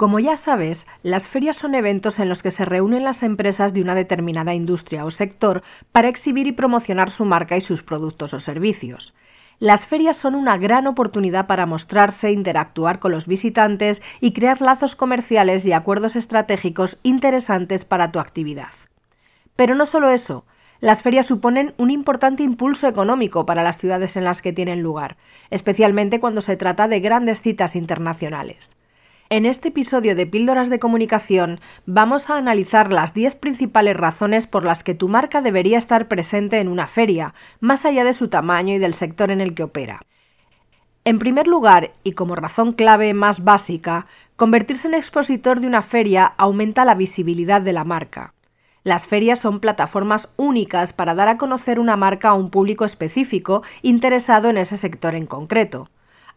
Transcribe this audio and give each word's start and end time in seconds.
Como 0.00 0.18
ya 0.18 0.38
sabes, 0.38 0.86
las 1.02 1.28
ferias 1.28 1.58
son 1.58 1.74
eventos 1.74 2.20
en 2.20 2.30
los 2.30 2.42
que 2.42 2.50
se 2.50 2.64
reúnen 2.64 3.04
las 3.04 3.22
empresas 3.22 3.74
de 3.74 3.82
una 3.82 3.94
determinada 3.94 4.54
industria 4.54 5.04
o 5.04 5.10
sector 5.10 5.62
para 5.92 6.08
exhibir 6.08 6.46
y 6.46 6.52
promocionar 6.52 7.10
su 7.10 7.26
marca 7.26 7.58
y 7.58 7.60
sus 7.60 7.82
productos 7.82 8.32
o 8.32 8.40
servicios. 8.40 9.12
Las 9.58 9.84
ferias 9.84 10.16
son 10.16 10.36
una 10.36 10.56
gran 10.56 10.86
oportunidad 10.86 11.46
para 11.46 11.66
mostrarse, 11.66 12.32
interactuar 12.32 12.98
con 12.98 13.12
los 13.12 13.26
visitantes 13.26 14.00
y 14.22 14.32
crear 14.32 14.62
lazos 14.62 14.96
comerciales 14.96 15.66
y 15.66 15.74
acuerdos 15.74 16.16
estratégicos 16.16 16.96
interesantes 17.02 17.84
para 17.84 18.10
tu 18.10 18.20
actividad. 18.20 18.72
Pero 19.54 19.74
no 19.74 19.84
solo 19.84 20.12
eso, 20.12 20.46
las 20.80 21.02
ferias 21.02 21.26
suponen 21.26 21.74
un 21.76 21.90
importante 21.90 22.42
impulso 22.42 22.88
económico 22.88 23.44
para 23.44 23.62
las 23.62 23.76
ciudades 23.76 24.16
en 24.16 24.24
las 24.24 24.40
que 24.40 24.54
tienen 24.54 24.82
lugar, 24.82 25.18
especialmente 25.50 26.20
cuando 26.20 26.40
se 26.40 26.56
trata 26.56 26.88
de 26.88 27.00
grandes 27.00 27.42
citas 27.42 27.76
internacionales. 27.76 28.74
En 29.32 29.46
este 29.46 29.68
episodio 29.68 30.16
de 30.16 30.26
Píldoras 30.26 30.70
de 30.70 30.80
Comunicación 30.80 31.60
vamos 31.86 32.28
a 32.28 32.36
analizar 32.36 32.92
las 32.92 33.14
10 33.14 33.36
principales 33.36 33.96
razones 33.96 34.48
por 34.48 34.64
las 34.64 34.82
que 34.82 34.96
tu 34.96 35.06
marca 35.06 35.40
debería 35.40 35.78
estar 35.78 36.08
presente 36.08 36.58
en 36.58 36.66
una 36.66 36.88
feria, 36.88 37.32
más 37.60 37.84
allá 37.84 38.02
de 38.02 38.12
su 38.12 38.26
tamaño 38.26 38.74
y 38.74 38.78
del 38.78 38.92
sector 38.92 39.30
en 39.30 39.40
el 39.40 39.54
que 39.54 39.62
opera. 39.62 40.00
En 41.04 41.20
primer 41.20 41.46
lugar, 41.46 41.92
y 42.02 42.14
como 42.14 42.34
razón 42.34 42.72
clave 42.72 43.14
más 43.14 43.44
básica, 43.44 44.06
convertirse 44.34 44.88
en 44.88 44.94
expositor 44.94 45.60
de 45.60 45.68
una 45.68 45.82
feria 45.82 46.32
aumenta 46.36 46.84
la 46.84 46.96
visibilidad 46.96 47.62
de 47.62 47.72
la 47.72 47.84
marca. 47.84 48.34
Las 48.82 49.06
ferias 49.06 49.38
son 49.38 49.60
plataformas 49.60 50.28
únicas 50.38 50.92
para 50.92 51.14
dar 51.14 51.28
a 51.28 51.36
conocer 51.36 51.78
una 51.78 51.94
marca 51.94 52.30
a 52.30 52.34
un 52.34 52.50
público 52.50 52.84
específico 52.84 53.62
interesado 53.82 54.50
en 54.50 54.56
ese 54.56 54.76
sector 54.76 55.14
en 55.14 55.26
concreto. 55.26 55.88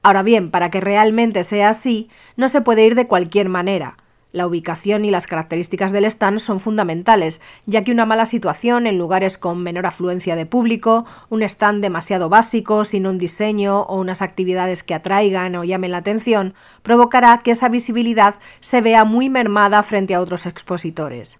Ahora 0.03 0.21
bien, 0.21 0.51
para 0.51 0.69
que 0.69 0.81
realmente 0.81 1.45
sea 1.45 1.69
así, 1.69 2.09
no 2.35 2.49
se 2.49 2.59
puede 2.59 2.85
ir 2.85 2.93
de 2.93 3.07
cualquier 3.07 3.47
manera. 3.47 3.95
La 4.33 4.47
ubicación 4.47 5.05
y 5.05 5.11
las 5.11 5.27
características 5.27 5.93
del 5.93 6.05
stand 6.05 6.39
son 6.39 6.59
fundamentales, 6.59 7.39
ya 7.67 7.83
que 7.83 7.91
una 7.91 8.05
mala 8.05 8.25
situación 8.25 8.85
en 8.85 8.97
lugares 8.97 9.37
con 9.37 9.63
menor 9.63 9.85
afluencia 9.85 10.35
de 10.35 10.45
público, 10.45 11.05
un 11.29 11.41
stand 11.43 11.81
demasiado 11.81 12.27
básico, 12.27 12.83
sin 12.83 13.07
un 13.07 13.17
diseño 13.17 13.83
o 13.83 13.97
unas 13.97 14.21
actividades 14.21 14.83
que 14.83 14.95
atraigan 14.95 15.55
o 15.55 15.63
llamen 15.63 15.91
la 15.91 15.99
atención, 15.99 16.53
provocará 16.81 17.37
que 17.37 17.51
esa 17.51 17.69
visibilidad 17.69 18.35
se 18.59 18.81
vea 18.81 19.05
muy 19.05 19.29
mermada 19.29 19.83
frente 19.83 20.15
a 20.15 20.19
otros 20.19 20.47
expositores. 20.47 21.37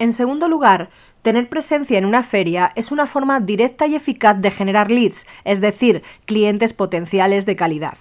En 0.00 0.12
segundo 0.12 0.48
lugar, 0.48 0.90
tener 1.22 1.48
presencia 1.48 1.98
en 1.98 2.04
una 2.04 2.22
feria 2.22 2.70
es 2.76 2.92
una 2.92 3.06
forma 3.06 3.40
directa 3.40 3.88
y 3.88 3.96
eficaz 3.96 4.40
de 4.40 4.52
generar 4.52 4.92
leads, 4.92 5.26
es 5.44 5.60
decir, 5.60 6.02
clientes 6.24 6.72
potenciales 6.72 7.46
de 7.46 7.56
calidad. 7.56 7.98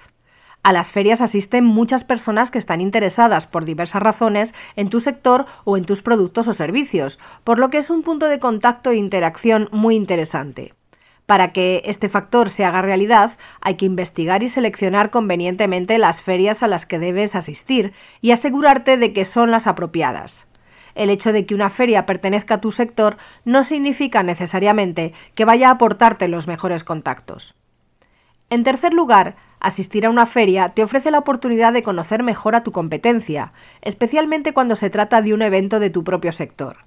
A 0.61 0.73
las 0.73 0.91
ferias 0.91 1.21
asisten 1.21 1.63
muchas 1.63 2.03
personas 2.03 2.51
que 2.51 2.59
están 2.59 2.81
interesadas 2.81 3.47
por 3.47 3.65
diversas 3.65 4.03
razones 4.03 4.53
en 4.75 4.89
tu 4.89 4.99
sector 4.99 5.45
o 5.63 5.75
en 5.75 5.85
tus 5.85 6.03
productos 6.03 6.47
o 6.47 6.53
servicios, 6.53 7.17
por 7.43 7.57
lo 7.57 7.71
que 7.71 7.79
es 7.79 7.89
un 7.89 8.03
punto 8.03 8.27
de 8.27 8.39
contacto 8.39 8.91
e 8.91 8.97
interacción 8.97 9.67
muy 9.71 9.95
interesante. 9.95 10.75
Para 11.25 11.51
que 11.51 11.81
este 11.85 12.09
factor 12.09 12.51
se 12.51 12.63
haga 12.63 12.83
realidad, 12.83 13.37
hay 13.59 13.75
que 13.75 13.85
investigar 13.85 14.43
y 14.43 14.49
seleccionar 14.49 15.09
convenientemente 15.09 15.97
las 15.97 16.21
ferias 16.21 16.61
a 16.61 16.67
las 16.67 16.85
que 16.85 16.99
debes 16.99 17.35
asistir 17.35 17.91
y 18.21 18.31
asegurarte 18.31 18.97
de 18.97 19.13
que 19.13 19.25
son 19.25 19.49
las 19.49 19.67
apropiadas 19.67 20.46
el 20.97 21.09
hecho 21.09 21.31
de 21.31 21.45
que 21.45 21.55
una 21.55 21.69
feria 21.69 22.05
pertenezca 22.05 22.55
a 22.55 22.61
tu 22.61 22.71
sector 22.71 23.17
no 23.45 23.63
significa 23.63 24.23
necesariamente 24.23 25.13
que 25.35 25.45
vaya 25.45 25.69
a 25.69 25.71
aportarte 25.71 26.27
los 26.27 26.47
mejores 26.47 26.83
contactos. 26.83 27.55
En 28.49 28.63
tercer 28.63 28.93
lugar, 28.93 29.35
asistir 29.59 30.05
a 30.05 30.09
una 30.09 30.25
feria 30.25 30.69
te 30.69 30.83
ofrece 30.83 31.11
la 31.11 31.19
oportunidad 31.19 31.73
de 31.73 31.83
conocer 31.83 32.23
mejor 32.23 32.55
a 32.55 32.63
tu 32.63 32.71
competencia, 32.71 33.53
especialmente 33.81 34.53
cuando 34.53 34.75
se 34.75 34.89
trata 34.89 35.21
de 35.21 35.33
un 35.33 35.41
evento 35.41 35.79
de 35.79 35.89
tu 35.89 36.03
propio 36.03 36.31
sector. 36.31 36.77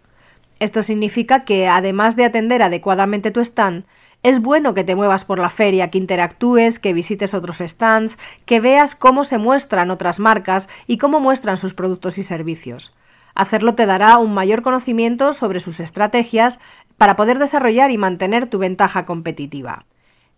Esto 0.59 0.83
significa 0.83 1.45
que, 1.45 1.69
además 1.69 2.17
de 2.17 2.25
atender 2.25 2.63
adecuadamente 2.63 3.31
tu 3.31 3.41
stand, 3.41 3.85
es 4.23 4.43
bueno 4.43 4.75
que 4.75 4.85
te 4.85 4.95
muevas 4.95 5.25
por 5.25 5.39
la 5.39 5.49
feria, 5.49 5.91
que 5.91 5.97
interactúes, 5.97 6.79
que 6.79 6.93
visites 6.93 7.33
otros 7.33 7.59
stands, 7.59 8.19
que 8.45 8.61
veas 8.61 8.95
cómo 8.95 9.25
se 9.25 9.39
muestran 9.39 9.91
otras 9.91 10.19
marcas 10.19 10.69
y 10.87 10.99
cómo 10.99 11.21
muestran 11.21 11.57
sus 11.57 11.73
productos 11.73 12.19
y 12.19 12.23
servicios. 12.23 12.95
Hacerlo 13.35 13.75
te 13.75 13.87
dará 13.87 14.19
un 14.19 14.35
mayor 14.35 14.63
conocimiento 14.63 15.33
sobre 15.33 15.61
sus 15.61 15.81
estrategias 15.81 16.59
para 16.97 17.17
poder 17.17 17.39
desarrollar 17.39 17.91
y 17.91 17.99
mantener 17.99 18.47
tu 18.47 18.59
ventaja 18.59 19.05
competitiva. 19.05 19.85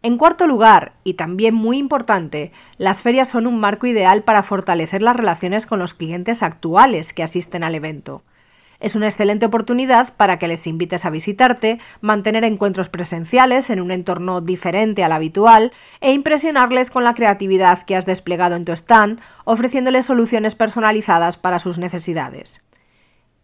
En 0.05 0.17
cuarto 0.17 0.49
lugar, 0.49 0.95
y 1.05 1.15
también 1.15 1.55
muy 1.55 1.79
importante, 1.79 2.51
las 2.77 3.03
ferias 3.03 3.29
son 3.29 3.47
un 3.47 3.61
marco 3.61 3.87
ideal 3.87 4.25
para 4.25 4.43
fortalecer 4.43 5.01
las 5.01 5.17
relaciones 5.17 5.65
con 5.65 5.79
los 5.79 5.95
clientes 5.95 6.43
actuales 6.43 7.13
que 7.13 7.23
asisten 7.23 7.63
al 7.63 7.77
evento. 7.77 8.25
Es 8.81 8.97
una 8.97 9.07
excelente 9.07 9.47
oportunidad 9.47 10.13
para 10.17 10.41
que 10.41 10.49
les 10.49 10.67
invites 10.67 11.05
a 11.05 11.11
visitarte, 11.11 11.79
mantener 12.01 12.43
encuentros 12.43 12.89
presenciales 12.89 13.71
en 13.71 13.81
un 13.81 13.93
entorno 13.93 14.41
diferente 14.41 15.05
al 15.05 15.13
habitual 15.13 15.71
e 16.01 16.13
impresionarles 16.13 16.91
con 16.91 17.05
la 17.05 17.15
creatividad 17.15 17.85
que 17.85 17.95
has 17.95 18.07
desplegado 18.07 18.57
en 18.57 18.65
tu 18.65 18.73
stand, 18.73 19.21
ofreciéndoles 19.45 20.07
soluciones 20.07 20.57
personalizadas 20.57 21.37
para 21.37 21.61
sus 21.61 21.79
necesidades. 21.79 22.61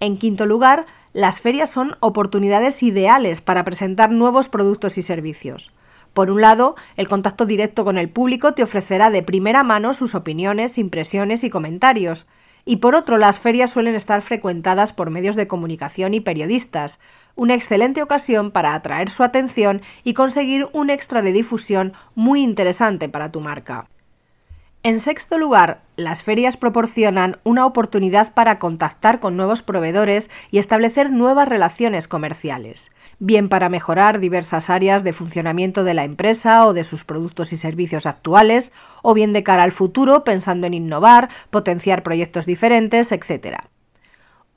En 0.00 0.16
quinto 0.16 0.46
lugar, 0.46 0.86
las 1.12 1.40
ferias 1.40 1.70
son 1.70 1.96
oportunidades 2.00 2.82
ideales 2.82 3.40
para 3.40 3.64
presentar 3.64 4.12
nuevos 4.12 4.48
productos 4.48 4.96
y 4.96 5.02
servicios. 5.02 5.72
Por 6.14 6.30
un 6.30 6.40
lado, 6.40 6.76
el 6.96 7.08
contacto 7.08 7.46
directo 7.46 7.84
con 7.84 7.98
el 7.98 8.08
público 8.08 8.54
te 8.54 8.62
ofrecerá 8.62 9.10
de 9.10 9.22
primera 9.22 9.62
mano 9.62 9.94
sus 9.94 10.14
opiniones, 10.14 10.78
impresiones 10.78 11.42
y 11.44 11.50
comentarios. 11.50 12.26
Y 12.64 12.76
por 12.76 12.94
otro, 12.94 13.18
las 13.18 13.38
ferias 13.38 13.70
suelen 13.70 13.94
estar 13.94 14.22
frecuentadas 14.22 14.92
por 14.92 15.10
medios 15.10 15.36
de 15.36 15.48
comunicación 15.48 16.14
y 16.14 16.20
periodistas, 16.20 17.00
una 17.34 17.54
excelente 17.54 18.02
ocasión 18.02 18.50
para 18.50 18.74
atraer 18.74 19.10
su 19.10 19.22
atención 19.22 19.80
y 20.04 20.14
conseguir 20.14 20.66
un 20.72 20.90
extra 20.90 21.22
de 21.22 21.32
difusión 21.32 21.92
muy 22.14 22.42
interesante 22.42 23.08
para 23.08 23.32
tu 23.32 23.40
marca. 23.40 23.88
En 24.84 25.00
sexto 25.00 25.38
lugar, 25.38 25.80
las 25.96 26.22
ferias 26.22 26.56
proporcionan 26.56 27.38
una 27.42 27.66
oportunidad 27.66 28.32
para 28.32 28.60
contactar 28.60 29.18
con 29.18 29.36
nuevos 29.36 29.60
proveedores 29.60 30.30
y 30.52 30.58
establecer 30.58 31.10
nuevas 31.10 31.48
relaciones 31.48 32.06
comerciales, 32.06 32.92
bien 33.18 33.48
para 33.48 33.68
mejorar 33.68 34.20
diversas 34.20 34.70
áreas 34.70 35.02
de 35.02 35.12
funcionamiento 35.12 35.82
de 35.82 35.94
la 35.94 36.04
empresa 36.04 36.64
o 36.64 36.74
de 36.74 36.84
sus 36.84 37.04
productos 37.04 37.52
y 37.52 37.56
servicios 37.56 38.06
actuales, 38.06 38.70
o 39.02 39.14
bien 39.14 39.32
de 39.32 39.42
cara 39.42 39.64
al 39.64 39.72
futuro 39.72 40.22
pensando 40.22 40.68
en 40.68 40.74
innovar, 40.74 41.28
potenciar 41.50 42.04
proyectos 42.04 42.46
diferentes, 42.46 43.10
etc. 43.10 43.64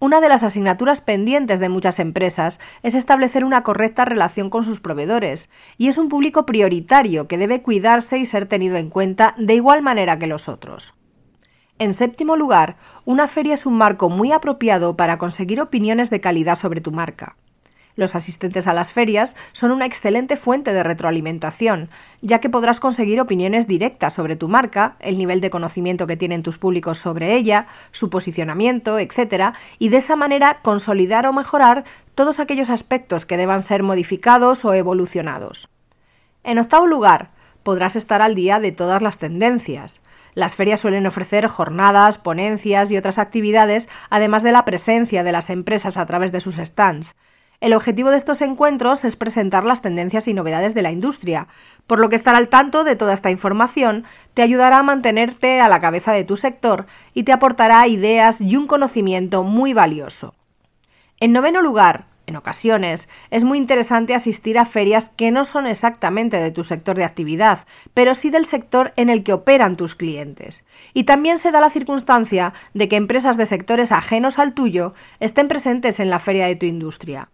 Una 0.04 0.20
de 0.20 0.30
las 0.30 0.42
asignaturas 0.42 1.00
pendientes 1.00 1.60
de 1.60 1.70
muchas 1.70 2.00
empresas 2.00 2.60
es 2.82 2.96
establecer 2.96 3.46
una 3.46 3.62
correcta 3.62 4.04
relación 4.04 4.50
con 4.50 4.64
sus 4.64 4.80
proveedores, 4.80 5.48
y 5.78 5.90
es 5.90 6.00
un 6.00 6.10
público 6.10 6.48
prioritario 6.48 7.28
que 7.28 7.38
debe 7.38 7.62
cuidarse 7.62 8.18
y 8.18 8.26
ser 8.26 8.48
tenido 8.48 8.78
en 8.78 8.90
cuenta 8.90 9.36
de 9.38 9.54
igual 9.54 9.84
manera 9.84 10.18
que 10.18 10.26
los 10.26 10.50
otros. 10.50 10.96
En 11.78 11.94
séptimo 11.94 12.36
lugar, 12.36 12.78
una 13.06 13.28
feria 13.28 13.54
es 13.54 13.68
un 13.68 13.78
marco 13.78 14.10
muy 14.10 14.32
apropiado 14.32 14.98
para 14.98 15.20
conseguir 15.20 15.62
opiniones 15.62 16.10
de 16.10 16.20
calidad 16.20 16.56
sobre 16.56 16.82
tu 16.82 16.92
marca. 16.92 17.38
Los 17.96 18.16
asistentes 18.16 18.68
a 18.68 18.74
las 18.74 18.92
ferias 18.92 19.36
son 19.52 19.72
una 19.72 19.86
excelente 19.86 20.38
fuente 20.38 20.74
de 20.74 20.84
retroalimentación, 20.84 21.90
ya 22.22 22.40
que 22.40 22.50
podrás 22.50 22.80
conseguir 22.80 23.20
opiniones 23.20 23.68
directas 23.68 24.14
sobre 24.14 24.36
tu 24.36 24.48
marca, 24.48 24.96
el 25.00 25.18
nivel 25.18 25.42
de 25.42 25.50
conocimiento 25.50 26.08
que 26.08 26.18
tienen 26.18 26.44
tus 26.44 26.58
públicos 26.58 26.98
sobre 26.98 27.36
ella, 27.36 27.68
su 27.92 28.10
posicionamiento, 28.10 29.00
etc., 29.00 29.54
y 29.80 29.90
de 29.90 29.98
esa 29.98 30.16
manera 30.16 30.60
consolidar 30.62 31.26
o 31.26 31.34
mejorar 31.34 31.84
todos 32.16 32.40
aquellos 32.40 32.70
aspectos 32.70 33.26
que 33.26 33.38
deban 33.38 33.64
ser 33.64 33.84
modificados 33.84 34.64
o 34.66 34.74
evolucionados. 34.74 35.70
En 36.44 36.58
octavo 36.58 36.88
lugar, 36.88 37.30
podrás 37.64 37.96
estar 37.96 38.22
al 38.22 38.36
día 38.36 38.60
de 38.60 38.72
todas 38.72 39.02
las 39.02 39.20
tendencias. 39.20 40.02
Las 40.34 40.56
ferias 40.56 40.80
suelen 40.80 41.06
ofrecer 41.06 41.48
jornadas, 41.48 42.18
ponencias 42.18 42.90
y 42.90 42.98
otras 42.98 43.18
actividades, 43.18 43.90
además 44.10 44.44
de 44.44 44.52
la 44.52 44.66
presencia 44.66 45.24
de 45.24 45.32
las 45.32 45.50
empresas 45.50 45.98
a 45.98 46.06
través 46.06 46.32
de 46.32 46.40
sus 46.40 46.56
stands. 46.56 47.16
El 47.62 47.74
objetivo 47.74 48.10
de 48.10 48.18
estos 48.18 48.42
encuentros 48.42 49.06
es 49.06 49.16
presentar 49.16 49.66
las 49.66 49.84
tendencias 49.84 50.28
y 50.28 50.34
novedades 50.34 50.74
de 50.74 50.82
la 50.82 50.92
industria, 50.92 51.48
por 51.86 52.00
lo 52.00 52.10
que 52.10 52.16
estar 52.16 52.34
al 52.34 52.50
tanto 52.50 52.84
de 52.84 52.96
toda 52.96 53.14
esta 53.14 53.30
información 53.30 54.04
te 54.34 54.42
ayudará 54.42 54.80
a 54.80 54.84
mantenerte 54.84 55.62
a 55.62 55.70
la 55.70 55.80
cabeza 55.80 56.12
de 56.12 56.24
tu 56.24 56.38
sector 56.38 56.88
y 57.14 57.22
te 57.22 57.34
aportará 57.34 57.88
ideas 57.88 58.42
y 58.42 58.56
un 58.56 58.66
conocimiento 58.66 59.44
muy 59.44 59.74
valioso. 59.74 60.34
En 61.20 61.34
noveno 61.34 61.62
lugar, 61.62 62.08
En 62.28 62.38
ocasiones, 62.38 63.10
es 63.30 63.44
muy 63.44 63.58
interesante 63.58 64.16
asistir 64.16 64.58
a 64.58 64.64
ferias 64.64 65.10
que 65.10 65.32
no 65.32 65.44
son 65.44 65.68
exactamente 65.68 66.38
de 66.38 66.52
tu 66.52 66.64
sector 66.64 66.96
de 66.96 67.04
actividad, 67.04 67.68
pero 67.94 68.14
sí 68.14 68.30
del 68.30 68.46
sector 68.46 68.94
en 68.96 69.10
el 69.10 69.24
que 69.24 69.34
operan 69.34 69.76
tus 69.76 69.96
clientes. 69.96 70.66
Y 70.94 71.04
también 71.04 71.40
se 71.40 71.52
da 71.52 71.60
la 71.60 71.70
circunstancia 71.70 72.54
de 72.74 72.88
que 72.88 72.96
empresas 72.96 73.36
de 73.36 73.46
sectores 73.46 73.92
ajenos 73.92 74.40
al 74.40 74.54
tuyo 74.54 74.94
estén 75.20 75.50
presentes 75.50 76.00
en 76.00 76.10
la 76.10 76.20
feria 76.20 76.46
de 76.46 76.56
tu 76.56 76.66
industria. 76.66 77.30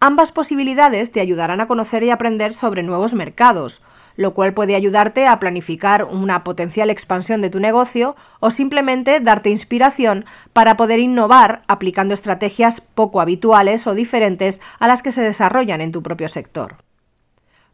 Ambas 0.00 0.32
posibilidades 0.32 1.12
te 1.12 1.20
ayudarán 1.20 1.60
a 1.60 1.66
conocer 1.66 2.02
y 2.02 2.10
aprender 2.10 2.52
sobre 2.52 2.82
nuevos 2.82 3.14
mercados, 3.14 3.82
lo 4.16 4.34
cual 4.34 4.54
puede 4.54 4.76
ayudarte 4.76 5.26
a 5.26 5.38
planificar 5.40 6.04
una 6.04 6.44
potencial 6.44 6.90
expansión 6.90 7.40
de 7.40 7.50
tu 7.50 7.60
negocio 7.60 8.14
o 8.40 8.50
simplemente 8.50 9.20
darte 9.20 9.50
inspiración 9.50 10.24
para 10.52 10.76
poder 10.76 11.00
innovar 11.00 11.62
aplicando 11.68 12.14
estrategias 12.14 12.80
poco 12.80 13.20
habituales 13.20 13.86
o 13.86 13.94
diferentes 13.94 14.60
a 14.78 14.88
las 14.88 15.02
que 15.02 15.12
se 15.12 15.22
desarrollan 15.22 15.80
en 15.80 15.92
tu 15.92 16.02
propio 16.02 16.28
sector. 16.28 16.76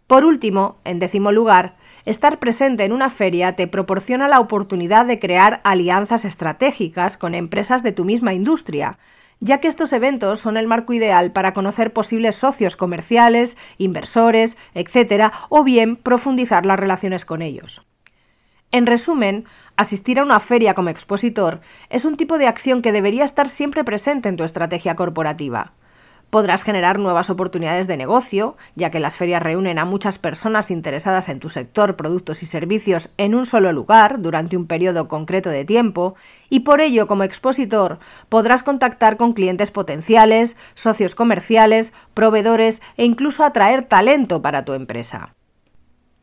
Por 0.06 0.24
último, 0.24 0.78
en 0.84 0.98
décimo 0.98 1.30
lugar, 1.30 1.76
estar 2.04 2.40
presente 2.40 2.84
en 2.84 2.92
una 2.92 3.10
feria 3.10 3.54
te 3.54 3.68
proporciona 3.68 4.26
la 4.26 4.40
oportunidad 4.40 5.06
de 5.06 5.20
crear 5.20 5.60
alianzas 5.62 6.24
estratégicas 6.24 7.16
con 7.16 7.34
empresas 7.34 7.84
de 7.84 7.92
tu 7.92 8.04
misma 8.04 8.34
industria, 8.34 8.98
ya 9.40 9.58
que 9.58 9.68
estos 9.68 9.92
eventos 9.92 10.38
son 10.38 10.56
el 10.56 10.66
marco 10.66 10.92
ideal 10.92 11.32
para 11.32 11.52
conocer 11.52 11.92
posibles 11.92 12.36
socios 12.36 12.76
comerciales, 12.76 13.56
inversores, 13.78 14.56
etc., 14.74 15.32
o 15.48 15.64
bien 15.64 15.96
profundizar 15.96 16.66
las 16.66 16.78
relaciones 16.78 17.24
con 17.24 17.42
ellos. 17.42 17.86
En 18.72 18.86
resumen, 18.86 19.46
asistir 19.76 20.20
a 20.20 20.22
una 20.22 20.38
feria 20.38 20.74
como 20.74 20.90
expositor 20.90 21.60
es 21.88 22.04
un 22.04 22.16
tipo 22.16 22.38
de 22.38 22.46
acción 22.46 22.82
que 22.82 22.92
debería 22.92 23.24
estar 23.24 23.48
siempre 23.48 23.82
presente 23.82 24.28
en 24.28 24.36
tu 24.36 24.44
estrategia 24.44 24.94
corporativa. 24.94 25.72
Podrás 26.30 26.62
generar 26.62 27.00
nuevas 27.00 27.28
oportunidades 27.28 27.88
de 27.88 27.96
negocio, 27.96 28.56
ya 28.76 28.90
que 28.90 29.00
las 29.00 29.16
ferias 29.16 29.42
reúnen 29.42 29.80
a 29.80 29.84
muchas 29.84 30.18
personas 30.18 30.70
interesadas 30.70 31.28
en 31.28 31.40
tu 31.40 31.50
sector, 31.50 31.96
productos 31.96 32.44
y 32.44 32.46
servicios 32.46 33.10
en 33.16 33.34
un 33.34 33.46
solo 33.46 33.72
lugar 33.72 34.22
durante 34.22 34.56
un 34.56 34.68
periodo 34.68 35.08
concreto 35.08 35.50
de 35.50 35.64
tiempo, 35.64 36.14
y 36.48 36.60
por 36.60 36.80
ello, 36.80 37.08
como 37.08 37.24
expositor, 37.24 37.98
podrás 38.28 38.62
contactar 38.62 39.16
con 39.16 39.32
clientes 39.32 39.72
potenciales, 39.72 40.56
socios 40.74 41.16
comerciales, 41.16 41.92
proveedores 42.14 42.80
e 42.96 43.04
incluso 43.04 43.42
atraer 43.42 43.84
talento 43.84 44.40
para 44.40 44.64
tu 44.64 44.74
empresa. 44.74 45.34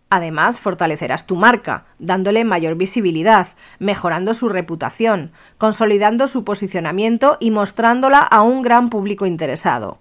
Además, 0.10 0.60
fortalecerás 0.60 1.26
tu 1.26 1.36
marca, 1.36 1.86
dándole 2.00 2.46
mayor 2.46 2.76
visibilidad, 2.76 3.50
mejorando 3.78 4.34
su 4.34 4.48
reputación, 4.48 5.32
consolidando 5.58 6.28
su 6.28 6.46
posicionamiento 6.46 7.38
y 7.42 7.52
mostrándola 7.52 8.20
a 8.20 8.42
un 8.42 8.62
gran 8.62 8.90
público 8.90 9.26
interesado. 9.26 10.00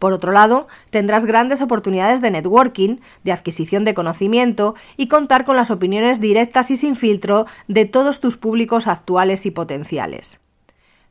Por 0.00 0.12
otro 0.12 0.32
lado, 0.32 0.66
tendrás 0.90 1.24
grandes 1.24 1.62
oportunidades 1.62 2.20
de 2.20 2.32
networking, 2.32 2.96
de 3.22 3.32
adquisición 3.32 3.84
de 3.84 3.94
conocimiento 3.94 4.74
y 4.96 5.06
contar 5.06 5.44
con 5.44 5.56
las 5.56 5.70
opiniones 5.70 6.20
directas 6.20 6.70
y 6.72 6.76
sin 6.76 6.96
filtro 6.96 7.46
de 7.68 7.84
todos 7.84 8.20
tus 8.20 8.36
públicos 8.36 8.88
actuales 8.88 9.46
y 9.46 9.52
potenciales. 9.52 10.40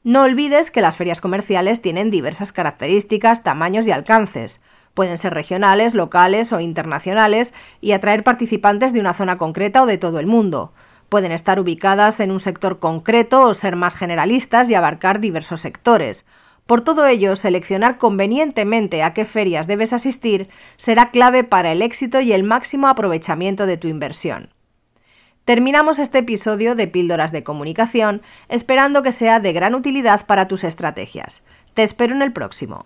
No 0.04 0.24
olvides 0.24 0.70
que 0.70 0.82
las 0.82 0.98
ferias 0.98 1.22
comerciales 1.22 1.82
tienen 1.82 2.12
diversas 2.12 2.52
características, 2.52 3.42
tamaños 3.42 3.88
y 3.88 3.92
alcances. 3.92 4.62
Pueden 4.94 5.18
ser 5.18 5.34
regionales, 5.34 5.96
locales 5.96 6.54
o 6.54 6.60
internacionales 6.60 7.54
y 7.82 7.94
atraer 7.94 8.24
participantes 8.24 8.94
de 8.94 9.00
una 9.00 9.14
zona 9.14 9.38
concreta 9.38 9.82
o 9.82 9.86
de 9.86 9.98
todo 9.98 10.20
el 10.20 10.28
mundo. 10.28 10.72
Pueden 11.10 11.32
estar 11.32 11.60
ubicadas 11.60 12.20
en 12.20 12.32
un 12.32 12.40
sector 12.40 12.80
concreto 12.80 13.42
o 13.48 13.54
ser 13.54 13.76
más 13.76 13.96
generalistas 13.96 14.70
y 14.70 14.76
abarcar 14.76 15.20
diversos 15.20 15.62
sectores. 15.62 16.26
Por 16.66 16.82
todo 16.82 17.06
ello, 17.08 17.36
seleccionar 17.36 17.98
convenientemente 17.98 19.04
a 19.04 19.14
qué 19.14 19.26
ferias 19.26 19.68
debes 19.68 19.94
asistir 19.94 20.48
será 20.78 21.12
clave 21.12 21.44
para 21.44 21.72
el 21.72 21.82
éxito 21.82 22.22
y 22.22 22.32
el 22.32 22.44
máximo 22.44 22.88
aprovechamiento 22.88 23.66
de 23.66 23.78
tu 23.78 23.88
inversión. 23.88 24.50
Terminamos 25.44 26.00
este 26.00 26.20
episodio 26.20 26.74
de 26.74 26.88
Píldoras 26.88 27.34
de 27.34 27.44
Comunicación 27.44 28.22
esperando 28.48 29.04
que 29.04 29.12
sea 29.12 29.40
de 29.40 29.52
gran 29.52 29.76
utilidad 29.76 30.26
para 30.26 30.48
tus 30.48 30.64
estrategias. 30.64 31.44
Te 31.74 31.84
espero 31.84 32.16
en 32.16 32.22
el 32.22 32.32
próximo. 32.32 32.86